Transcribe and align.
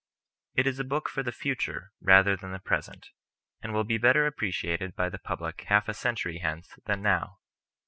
It 0.55 0.65
is 0.65 0.79
a 0.79 0.83
book 0.83 1.09
for 1.09 1.21
the 1.21 1.31
future 1.31 1.91
rather 2.01 2.35
than 2.35 2.51
the 2.51 2.57
present, 2.57 3.11
and 3.61 3.71
will 3.71 3.83
be 3.83 3.99
better 3.99 4.25
appreciated 4.25 4.95
by 4.95 5.09
the 5.09 5.19
public 5.19 5.61
half 5.67 5.87
a 5.87 5.93
cen 5.93 6.15
tury 6.15 6.41
hence 6.41 6.73
than 6.85 7.03
now. 7.03 7.37